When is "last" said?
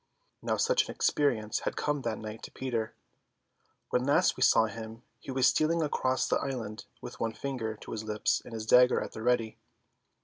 4.05-4.35